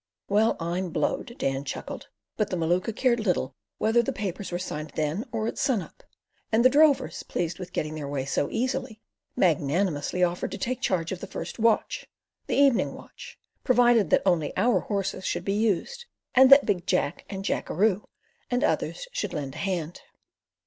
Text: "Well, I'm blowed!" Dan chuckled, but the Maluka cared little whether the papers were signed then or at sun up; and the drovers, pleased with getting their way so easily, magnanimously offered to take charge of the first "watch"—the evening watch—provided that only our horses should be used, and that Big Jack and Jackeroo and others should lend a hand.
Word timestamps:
"Well, 0.27 0.57
I'm 0.59 0.89
blowed!" 0.89 1.35
Dan 1.37 1.63
chuckled, 1.63 2.07
but 2.35 2.49
the 2.49 2.57
Maluka 2.57 2.91
cared 2.91 3.19
little 3.19 3.53
whether 3.77 4.01
the 4.01 4.11
papers 4.11 4.51
were 4.51 4.57
signed 4.57 4.93
then 4.95 5.25
or 5.31 5.45
at 5.47 5.59
sun 5.59 5.79
up; 5.83 6.01
and 6.51 6.65
the 6.65 6.71
drovers, 6.71 7.21
pleased 7.21 7.59
with 7.59 7.71
getting 7.71 7.93
their 7.93 8.07
way 8.07 8.25
so 8.25 8.49
easily, 8.49 8.99
magnanimously 9.35 10.23
offered 10.23 10.49
to 10.53 10.57
take 10.57 10.81
charge 10.81 11.11
of 11.11 11.19
the 11.19 11.27
first 11.27 11.59
"watch"—the 11.59 12.55
evening 12.55 12.95
watch—provided 12.95 14.09
that 14.09 14.23
only 14.25 14.57
our 14.57 14.79
horses 14.79 15.23
should 15.23 15.45
be 15.45 15.53
used, 15.53 16.05
and 16.33 16.49
that 16.49 16.65
Big 16.65 16.87
Jack 16.87 17.23
and 17.29 17.45
Jackeroo 17.45 18.07
and 18.49 18.63
others 18.63 19.07
should 19.11 19.33
lend 19.33 19.53
a 19.53 19.59
hand. 19.59 20.01